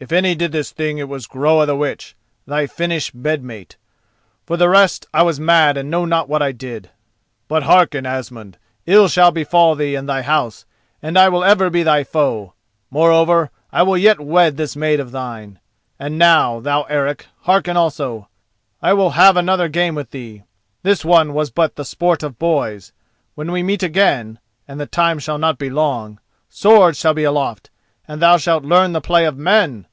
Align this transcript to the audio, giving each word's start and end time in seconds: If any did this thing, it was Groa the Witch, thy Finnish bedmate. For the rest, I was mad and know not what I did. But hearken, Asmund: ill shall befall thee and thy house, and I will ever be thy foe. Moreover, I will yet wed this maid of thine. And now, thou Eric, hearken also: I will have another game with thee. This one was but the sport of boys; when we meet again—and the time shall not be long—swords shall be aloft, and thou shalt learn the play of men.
If 0.00 0.12
any 0.12 0.36
did 0.36 0.52
this 0.52 0.70
thing, 0.70 0.98
it 0.98 1.08
was 1.08 1.26
Groa 1.26 1.66
the 1.66 1.74
Witch, 1.74 2.14
thy 2.46 2.68
Finnish 2.68 3.10
bedmate. 3.10 3.74
For 4.46 4.56
the 4.56 4.68
rest, 4.68 5.06
I 5.12 5.24
was 5.24 5.40
mad 5.40 5.76
and 5.76 5.90
know 5.90 6.04
not 6.04 6.28
what 6.28 6.40
I 6.40 6.52
did. 6.52 6.90
But 7.48 7.64
hearken, 7.64 8.06
Asmund: 8.06 8.58
ill 8.86 9.08
shall 9.08 9.32
befall 9.32 9.74
thee 9.74 9.96
and 9.96 10.08
thy 10.08 10.22
house, 10.22 10.64
and 11.02 11.18
I 11.18 11.28
will 11.28 11.42
ever 11.42 11.68
be 11.68 11.82
thy 11.82 12.04
foe. 12.04 12.54
Moreover, 12.92 13.50
I 13.72 13.82
will 13.82 13.98
yet 13.98 14.20
wed 14.20 14.56
this 14.56 14.76
maid 14.76 15.00
of 15.00 15.10
thine. 15.10 15.58
And 15.98 16.16
now, 16.16 16.60
thou 16.60 16.84
Eric, 16.84 17.26
hearken 17.40 17.76
also: 17.76 18.28
I 18.80 18.92
will 18.92 19.10
have 19.10 19.36
another 19.36 19.68
game 19.68 19.96
with 19.96 20.12
thee. 20.12 20.44
This 20.84 21.04
one 21.04 21.32
was 21.34 21.50
but 21.50 21.74
the 21.74 21.84
sport 21.84 22.22
of 22.22 22.38
boys; 22.38 22.92
when 23.34 23.50
we 23.50 23.64
meet 23.64 23.82
again—and 23.82 24.78
the 24.78 24.86
time 24.86 25.18
shall 25.18 25.38
not 25.38 25.58
be 25.58 25.68
long—swords 25.70 26.96
shall 27.00 27.14
be 27.14 27.24
aloft, 27.24 27.70
and 28.06 28.22
thou 28.22 28.36
shalt 28.38 28.64
learn 28.64 28.92
the 28.92 29.02
play 29.02 29.26
of 29.26 29.36
men. 29.36 29.84